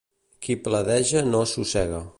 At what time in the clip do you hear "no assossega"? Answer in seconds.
1.29-2.05